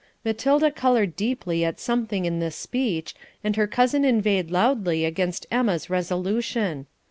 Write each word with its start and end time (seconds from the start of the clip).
Matilda 0.25 0.71
coloured 0.71 1.15
deeply 1.15 1.63
at 1.63 1.79
something 1.79 2.25
in 2.25 2.39
this 2.39 2.55
speech, 2.55 3.13
and 3.43 3.55
her 3.55 3.67
cousin 3.67 4.03
inveighed 4.03 4.49
loudly 4.49 5.05
against 5.05 5.45
Emma's 5.51 5.91
resolution. 5.91 6.87